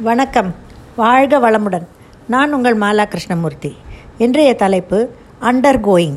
வணக்கம். 0.00 0.54
வாழ்க 0.96 1.38
வளமுடன். 1.38 1.86
நான் 2.26 2.52
உங்கள் 2.52 2.78
மாலா 2.78 3.04
கிருஷ்ணமூர்த்தி. 3.04 3.76
இன்றைய 4.18 4.54
தலைப்பு 4.54 5.08
அண்டர் 5.42 5.78
கோயிங் 5.86 6.16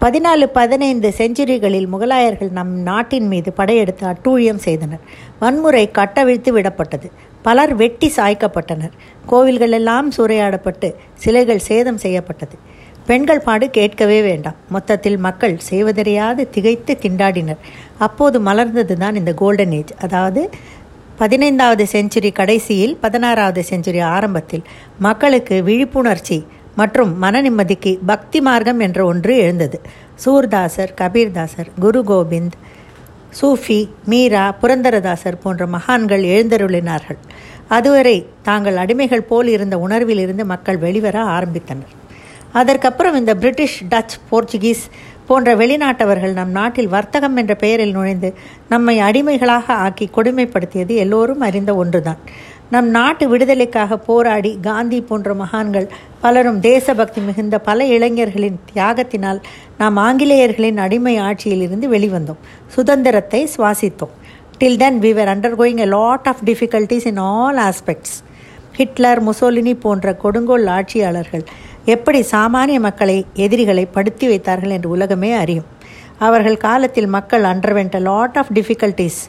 பதினாலு 0.00 0.46
பதினைந்து 0.46 1.14
செஞ்சுரிகளில் 1.18 1.86
முகலாயர்கள் 1.92 2.50
நம் 2.50 2.74
நாட்டின் 2.78 3.26
மீது 3.26 3.52
படையெடுத்து 3.52 4.06
அட்டூழியம் 4.06 4.56
செய்தனர். 4.56 5.00
வன்முறை 5.38 5.90
கட்டவிழ்த்து 5.90 6.58
விடப்பட்டது. 6.58 7.10
பலர் 7.42 7.74
வெட்டி 7.74 8.12
சாய்க்கப்பட்டனர். 8.16 8.92
கோவில்கள் 9.26 9.72
எல்லாம் 9.72 10.10
சூறையாடப்பட்டு 10.10 10.94
சிலைகள் 11.14 11.58
சேதம் 11.58 11.98
செய்யப்பட்டது. 11.98 12.58
பெண்கள் 13.06 13.40
பாடு 13.40 13.70
கேட்கவே 13.70 14.22
வேண்டாம். 14.22 14.54
மொத்தத்தில் 14.68 15.16
மக்கள் 15.16 15.58
செய்வதறியாது 15.58 16.50
திகைத்து 16.50 16.98
திண்டாடினர். 17.02 17.58
அப்போது 17.98 18.40
மலர்ந்தது 18.40 18.92
தான் 18.92 19.14
இந்த 19.14 19.34
கோல்டன் 19.34 19.72
ஏஜ் 19.72 19.92
அதாவது 20.00 20.50
பதினைந்தாவது 21.22 21.84
செஞ்சுரி 21.92 22.32
கடைசியில் 22.32 22.96
பதினாறாவது 22.96 23.64
செஞ்சுரி 23.70 24.00
ஆரம்பத்தில் 24.02 24.62
மக்களுக்கு 24.98 25.62
விழிப்புணர்ச்சி 25.66 26.38
மற்றும் 26.76 27.18
மன 27.18 27.42
நிம்மதிக்கு 27.42 27.98
பக்தி 28.06 28.40
மார்க்கம் 28.40 28.80
என்ற 28.80 29.04
ஒன்று 29.04 29.36
எழுந்தது. 29.36 29.80
சூர்தாசர் 30.24 30.92
கபீர்தாசர் 31.00 31.70
குரு 31.80 32.00
கோபிந்த் 32.02 32.56
சூஃபி 33.40 33.88
மீரா 34.04 34.54
புரந்தரதாசர் 34.62 35.40
போன்ற 35.42 35.66
மகான்கள் 35.66 36.24
எழுந்தருளினார்கள். 36.24 37.20
அதுவரை 37.68 38.26
தாங்கள் 38.42 38.76
அடிமைகள் 38.76 39.28
போல் 39.30 39.46
இருந்த 39.46 39.76
உணர்விலிருந்து 39.76 40.44
மக்கள் 40.44 40.76
வெளிவர 40.76 41.22
ஆரம்பித்தனர். 41.38 41.94
அதற்கப்புறம் 42.52 43.14
இந்த 43.14 43.34
பிரிட்டிஷ் 43.34 43.84
டச் 43.84 44.16
போர்ச்சுகீஸ் 44.30 44.84
போன்ற 45.32 45.50
வெளிநாட்டவர்கள் 45.62 46.38
நம் 46.38 46.56
நாட்டில் 46.60 46.94
வர்த்தகம் 46.94 47.36
என்ற 47.42 47.54
பெயரில் 47.64 47.96
நுழைந்து 47.98 48.30
நம்மை 48.72 48.96
அடிமைகளாக 49.08 49.74
ஆக்கி 49.84 50.08
கொடுமைப்படுத்தியது 50.16 50.94
எல்லோரும் 51.04 51.44
அறிந்த 51.48 51.72
ஒன்றுதான். 51.82 52.22
நம் 52.74 52.88
நாட்டு 52.96 53.24
விடுதலைக்காக 53.30 53.96
போராடி 54.06 54.50
காந்தி 54.66 54.98
போன்ற 55.08 55.30
மகான்கள் 55.40 55.86
பலரும் 56.22 56.60
தேசபக்தி 56.66 57.20
மிகுந்த 57.26 57.56
பல 57.68 57.86
இளைஞர்களின் 57.96 58.58
தியாகத்தினால் 58.70 59.40
நாம் 59.80 59.98
ஆங்கிலேயர்களின் 60.06 60.80
அடிமை 60.84 61.14
ஆட்சியிலிருந்து 61.28 61.88
வெளிவந்தோம். 61.96 62.40
சுதந்திரத்தை 62.76 63.42
சுவாசித்தோம். 63.56 64.14
Till 64.60 64.80
then 64.82 65.00
we 65.04 65.10
were 65.18 65.32
under 65.34 65.58
going 65.60 65.82
a 65.86 65.88
lot 65.96 66.28
of 66.32 66.42
difficulties 66.48 67.08
in 67.12 67.22
all 67.30 67.60
aspects 67.68 68.16
Hitler 68.78 69.20
Mussolini 69.28 69.74
போன்ற 69.84 70.14
கொடுங்கோல் 70.24 70.68
ஆட்சியாளர்கள் 70.76 71.44
எப்படி 71.84 72.20
சாமானிய 72.20 72.80
மக்களை 72.80 73.26
எதிரிகளை 73.34 73.86
படுத்தி 73.86 74.26
வைத்தார்கள் 74.28 74.70
என்று 74.70 74.88
உலகமே 74.88 75.32
அறியும். 75.32 75.64
அவர்கள் 76.18 76.56
காலத்தில் 76.56 77.06
மக்கள் 77.06 77.42
underwent 77.42 78.00
lot 78.00 78.36
of 78.36 78.52
difficulties 78.54 79.20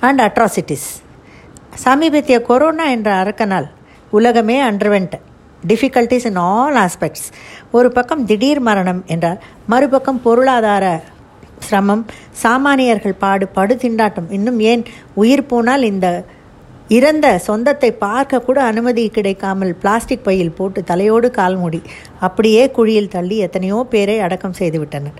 and 0.00 0.20
atrocities 0.20 1.02
சமீபத்திய 1.84 2.42
கொரோனா 2.42 2.84
என்ற 2.84 3.24
அரக்கனால் 3.24 3.64
உலகமே 4.10 4.62
underwent 4.62 5.14
difficulties 5.66 6.26
in 6.26 6.36
all 6.36 6.74
aspects 6.74 7.26
ஒரு 7.72 7.92
பக்கம் 7.92 8.26
திடீர் 8.26 8.60
மரணம் 8.60 9.04
என்றால் 9.06 9.40
மறுபக்கம் 9.66 10.22
பொருளாதார 10.22 11.02
சிரமம் 11.58 12.06
சாமானியர்கள் 12.42 13.18
பாடு 13.18 13.48
படு 13.48 13.74
திண்டாட்டம் 13.74 14.30
இன்னும் 14.30 14.60
ஏன் 14.60 14.84
உயிர் 15.14 15.46
போனால் 15.46 15.82
இந்த 15.82 16.24
இறந்த 16.88 17.38
சொந்தத்தை 17.38 17.90
பார்க்க 17.90 18.40
கூட 18.40 18.62
அனுமதி 18.62 19.08
கிடைக்காமல் 19.08 19.74
பிளாஸ்டிக் 19.74 20.24
பையில் 20.24 20.56
போட்டு 20.56 20.84
தலையோடு 20.84 21.30
கால்மூடி 21.30 21.82
அப்படியே 22.20 22.70
குழியில் 22.70 23.08
தள்ளி 23.08 23.36
எத்தனையோ 23.36 23.86
பேரை 23.90 24.18
அடக்கம் 24.18 24.58
செய்துவிட்டனர் 24.58 25.18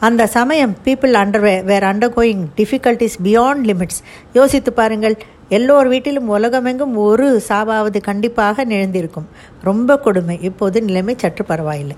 அந்த 0.00 0.26
சமயம் 0.26 0.76
people 0.84 1.14
under 1.22 1.64
were 1.64 1.82
under 1.82 2.14
going 2.16 2.44
difficulties 2.56 3.18
beyond 3.22 3.64
limits 3.64 4.00
யோசித்து 4.32 4.72
பாருங்கள் 4.72 5.16
எல்லோர் 5.48 5.88
வீட்டிலும் 5.88 6.28
உலகமெங்கும் 6.28 6.96
ஒரு 6.96 7.42
சாவாவது 7.48 8.00
கண்டிப்பாக 8.00 8.64
நிழந்திருக்கும். 8.64 9.26
ரொம்ப 9.62 9.98
கொடுமை. 9.98 10.38
இப்போது 10.42 10.82
நிலைமை 10.82 11.14
சற்று 11.18 11.44
பரவாயில்லை. 11.44 11.96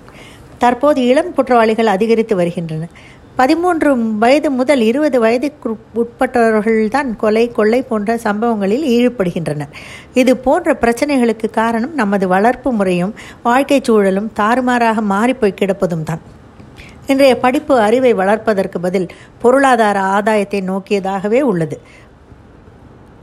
தற்போது 0.58 1.06
இளம் 1.06 1.34
குற்றவாளிகள் 1.34 1.86
அதிகரித்து 1.86 2.36
வருகின்றன 2.36 2.88
பதிமூன்று 3.36 3.96
வயது 3.96 4.50
முதல் 4.50 4.80
இருபது 4.80 5.20
வயதுக்கு 5.20 5.76
உட்பட்டவர்கள்தான் 5.94 7.16
கொலை 7.16 7.52
கொள்ளை 7.52 7.82
போன்ற 7.82 8.16
சம்பவங்களில் 8.16 8.84
ஈடுபடுகின்றனர். 8.84 9.72
இது 10.14 10.36
போன்ற 10.36 10.76
பிரச்சனைகளுக்கு 10.80 11.50
காரணம் 11.50 11.94
நமது 11.94 12.28
வளர்ப்பு 12.28 12.72
முறையும் 12.72 13.14
வாழ்க்கைச் 13.42 13.84
சூழலும் 13.84 14.32
தாறுமாறாக 14.36 15.00
மாறிப்போய் 15.00 15.54
கிடப்பதும் 15.54 16.02
தான். 16.02 16.20
இன்றைய 17.06 17.38
படிப்பு 17.38 17.78
அறிவை 17.78 18.14
வளர்ப்பதற்கு 18.14 18.80
பதில் 18.80 19.08
பொருளாதார 19.38 20.00
ஆதாயத்தை 20.00 20.60
நோக்கியதாகவே 20.60 21.40
உள்ளது. 21.40 21.80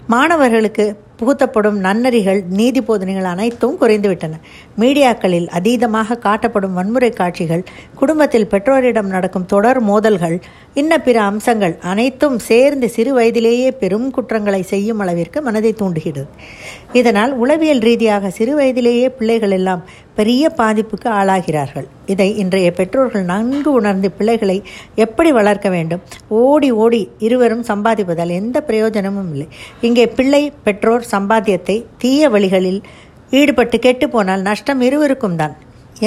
மாணவர்களுக்கு 0.08 1.00
புகுத்தப்படும் 1.16 1.84
நன்னறிகள் 1.84 2.44
நீதி 2.50 2.82
போதனைகள் 2.82 3.24
அனைத்தும் 3.24 3.78
குறைந்துவிட்டன. 3.82 4.34
மீடியாக்களில் 4.82 5.48
அதீதமாக 5.58 6.18
காட்டப்படும் 6.26 6.76
வன்முறை 6.78 7.12
காட்சிகள் 7.20 7.64
குடும்பத்தில் 8.00 8.50
பெற்றோரிடம் 8.54 9.10
நடக்கும் 9.16 9.50
தொடர் 9.54 9.80
மோதல்கள் 9.90 10.38
இன்ன 10.82 10.98
பிற 11.06 11.18
அம்சங்கள் 11.30 11.74
அனைத்தும் 11.92 12.38
சேர்ந்து 12.50 12.88
சிறு 12.96 13.14
வயதிலேயே 13.18 13.70
பெரும் 13.82 14.08
குற்றங்களை 14.16 14.62
செய்யும் 14.74 15.02
அளவிற்கு 15.04 15.40
மனதை 15.48 15.72
தூண்டுகிறது. 15.82 16.24
இதனால் 17.00 17.34
உளவியல் 17.44 17.84
ரீதியாக 17.88 18.32
சிறு 18.38 18.54
வயதிலேயே 18.60 19.10
பிள்ளைகள் 19.18 19.56
எல்லாம் 19.58 19.84
பெரிய 20.20 20.44
பாதிப்புக்கு 20.58 21.10
ஆளாகிறார்கள். 21.20 21.88
இதை 22.14 22.28
இன்றைய 22.42 22.70
பெற்றோர்கள் 22.80 23.26
நன்கு 23.34 23.70
உணர்ந்து 23.80 24.10
பிள்ளைகளை 24.18 24.58
எப்படி 25.06 25.30
வளர்க்க 25.40 25.68
வேண்டும் 25.70 26.02
ஓடி 26.42 26.70
ஓடி 26.84 27.02
இருவரும் 27.28 27.68
சம்பாதிப்பதால் 27.72 28.34
எந்த 28.40 28.58
பிரயோஜனமும் 28.70 29.32
இல்லை. 29.34 29.48
இங்கே 29.82 30.06
பிள்ளை 30.18 30.44
பெற்றோர் 30.64 31.12
சம்பாத்தியத்தை 31.14 31.78
தீய 32.04 32.30
வழிகளில் 32.30 32.82
ஈடுபட்டு 33.40 33.78
கெட்டுப்போனால் 33.86 34.48
நஷ்டம் 34.48 34.82
இருவருக்கும் 34.88 35.40
தான். 35.42 35.54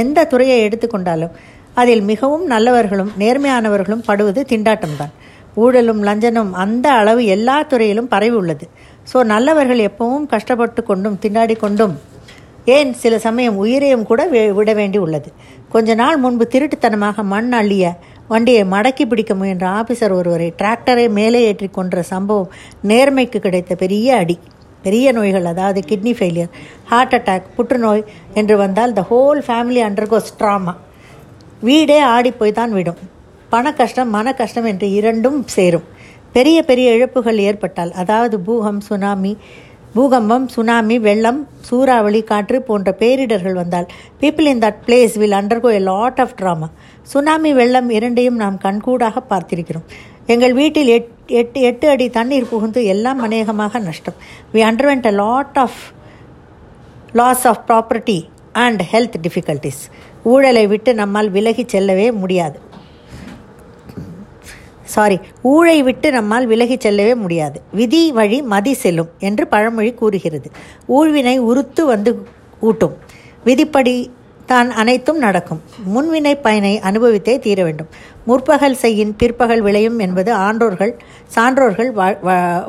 எந்த 0.03 0.25
துறையை 0.33 0.57
எடுத்துக்கொண்டாலும் 0.67 1.35
அதில் 1.81 2.03
மிகவும் 2.11 2.47
நல்லவர்களும் 2.53 3.13
நேர்மையானவர்களும் 3.21 4.07
படுவது 4.09 4.41
திண்டாட்டம்தான் 4.51 5.15
ஊழலும் 5.63 6.01
லஞ்சனும் 6.09 6.53
அந்த 6.65 6.87
அளவு 7.01 7.21
எல்லா 7.35 7.57
துறையிலும் 7.71 8.11
பரவி 8.15 8.37
உள்ளது. 8.41 8.67
ஸோ 9.11 9.19
நல்லவர்கள் 9.33 9.81
எப்பவும் 9.89 10.27
கஷ்டப்பட்டு 10.33 10.83
கொண்டும் 10.91 11.19
திண்டாடி 11.23 11.57
கொண்டும் 11.65 11.95
ஏன் 12.77 12.91
சில 13.03 13.15
சமயம் 13.27 13.57
உயிரையும் 13.63 14.07
கூட 14.11 14.23
விட 14.59 14.71
வேண்டி 14.81 14.99
உள்ளது. 15.05 15.29
கொஞ்ச 15.75 15.95
நாள் 16.01 16.19
முன்பு 16.25 16.45
திருட்டுத்தனமாக 16.53 17.25
மண் 17.33 17.53
அள்ளிய 17.61 17.87
வண்டியை 18.33 18.63
மடக்கி 18.75 19.05
பிடிக்க 19.11 19.33
முயன்ற 19.41 19.67
ஆபீசர் 19.81 20.15
ஒருவரை 20.19 20.49
டிராக்டரை 20.61 21.07
மேலே 21.19 21.41
ஏற்றி 21.49 21.69
கொன்ற 21.79 22.03
சம்பவம் 22.13 22.53
நேர்மைக்கு 22.91 23.41
கிடைத்த 23.47 23.75
பெரிய 23.83 24.17
அடி. 24.23 24.37
பெரிய 24.85 25.13
நோய்கள் 25.19 25.51
அதாவது 25.53 25.81
கிட்னி 25.91 26.13
ஃபெயிலியர் 26.19 26.55
ஹார்ட் 26.93 27.17
அட்டாக் 27.19 27.51
புற்றுநோய் 27.57 28.05
என்று 28.41 28.57
வந்தால் 28.63 28.97
the 28.99 29.05
whole 29.11 29.43
family 29.49 29.83
undergoes 29.89 30.33
trauma 30.41 30.75
வீடே 31.69 31.99
ஆடி 32.15 32.31
போய் 32.39 32.59
தான் 32.61 32.73
விடும். 32.79 33.03
பண 33.53 33.73
கஷ்டம் 33.81 34.11
மன 34.17 34.27
கஷ்டம் 34.41 34.67
என்று 34.71 34.87
இரண்டும் 34.99 35.39
சேரும். 35.57 35.87
பெரிய 36.37 36.59
பெரிய 36.71 36.89
இழப்புகள் 36.97 37.39
ஏற்பட்டால் 37.49 37.93
அதாவது 38.03 38.37
பூகம் 38.47 38.81
சுனாமி 38.89 39.33
பூகம்பம் 39.97 40.47
சுனாமி 40.55 40.97
வெள்ளம் 41.05 41.39
சூறாவளி 41.69 42.21
காற்று 42.31 42.59
போன்ற 42.69 42.89
பேரிடர்கள் 43.03 43.59
வந்தால் 43.61 43.87
people 44.21 44.49
in 44.53 44.63
that 44.65 44.81
place 44.87 45.15
will 45.21 45.37
undergo 45.39 45.71
a 45.79 45.83
lot 45.91 46.21
of 46.25 46.35
trauma 46.41 46.69
tsunami 47.13 47.51
வெள்ளம் 47.61 47.91
இரண்டையும் 47.99 48.41
நாம் 48.43 48.57
கண்கூடாக 48.65 49.23
பார்த்திருக்கிறோம். 49.31 49.87
எங்கள் 50.27 50.53
வீட்டில் 50.53 50.89
எட் 50.89 51.11
எட்டு 51.27 51.61
எட்டு 51.61 51.89
அடி 51.89 52.11
தண்ணீர் 52.11 52.49
புகுந்து 52.49 52.85
எல்லாம் 52.85 53.19
அநேகமாக 53.19 53.79
நஷ்டம். 53.79 54.15
We 54.53 54.57
underwent 54.57 55.07
a 55.07 55.11
lot 55.11 55.59
of 55.59 55.81
loss 57.13 57.47
of 57.47 57.61
property 57.69 58.25
and 58.53 58.83
health 58.93 59.19
difficulties 59.23 59.83
ஊழலை 60.25 60.67
விட்டு 60.67 60.95
நம்மால் 60.95 61.31
விலகி 61.31 61.65
செல்லவே 61.67 62.11
முடியாது. 62.11 62.59
சாரி 64.83 65.19
ஊழை 65.43 65.83
விட்டு 65.83 66.13
நம்மால் 66.13 66.47
விலகி 66.47 66.77
செல்லவே 66.79 67.15
முடியாது. 67.15 67.63
விதி 67.73 68.13
வழி 68.13 68.43
மதி 68.43 68.75
செல்லும் 68.75 69.11
என்று 69.19 69.47
பழமொழி 69.47 69.93
கூறுகிறது. 69.93 70.51
ஊழ்வினை 70.87 71.39
உறுத்து 71.39 71.87
வந்து 71.87 72.27
ஊட்டும் 72.61 72.97
விதிப்படி 73.45 74.11
தான் 74.51 74.69
அனைத்தும் 74.81 75.21
நடக்கும். 75.25 75.61
முன்வினை 75.95 76.35
பயனை 76.47 76.73
அனுபவித்தே 76.89 77.35
தீர 77.47 77.59
வேண்டும். 77.67 77.91
முற்பகல் 78.29 78.77
செய்யின் 78.83 79.15
பிற்பகல் 79.21 79.63
விளையும் 79.67 79.99
என்பது 80.07 80.31
ஆன்றோர்கள் 80.47 80.93
சான்றோர்கள் 81.37 81.91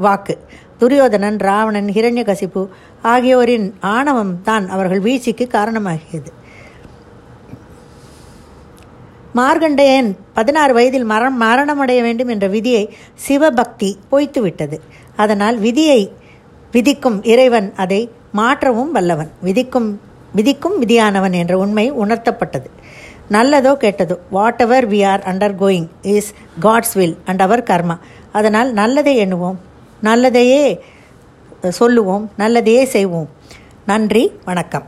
வாக்கு. 0.06 0.36
துரியோதனன் 0.82 1.38
ராவணன் 1.48 1.90
ஹிரண்யகசிப்பு 1.98 2.62
ஆகியோரின் 3.12 3.68
ஆணவம் 3.98 4.34
தான் 4.48 4.66
அவர்கள் 4.76 5.04
வீழ்ச்சிக்கு 5.06 5.46
காரணமாகியது. 5.58 6.32
மார்கண்டேயன் 9.40 10.10
பதினாறு 10.36 10.74
வயதில் 10.78 11.08
மரம் 11.14 11.38
மரணமடைய 11.46 12.00
வேண்டும் 12.08 12.30
என்ற 12.34 12.46
விதியை 12.56 12.84
சிவபக்தி 13.26 13.90
பொய்த்துவிட்டது. 14.12 14.78
அதனால் 15.24 15.58
விதியை 15.66 16.02
விதிக்கும் 16.76 17.20
இறைவன் 17.34 17.68
அதை 17.84 18.02
மாற்றவும் 18.40 18.92
வல்லவன். 18.98 19.32
விதிக்கும் 19.48 19.90
விதிக்கும் 20.38 20.78
விதியானவன் 20.82 21.36
என்ற 21.42 21.54
உண்மை 21.64 21.86
உணர்த்தப்பட்டது. 22.04 22.70
நல்லதோ 23.36 23.72
கெட்டதோ 23.84 24.16
whatever 24.66 24.88
we 24.90 25.00
are 25.12 25.24
under 25.32 25.56
going 25.62 25.88
is 26.16 26.32
God's 26.66 26.96
will 27.00 27.16
and 27.26 27.44
our 27.46 27.68
karma 27.70 27.96
அதனால் 28.40 28.72
நல்லதை 28.82 29.14
எண்ணுவோம் 29.26 29.60
நல்லதையே 30.04 30.64
சொல்லுவோம் 31.80 32.26
நல்லதையே 32.42 32.84
செய்வோம். 32.96 33.30
நன்றி 33.92 34.24
வணக்கம். 34.50 34.86